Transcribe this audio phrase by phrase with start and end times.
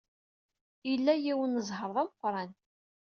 [0.91, 2.51] Ila yiwen n zzheṛ d ameqran.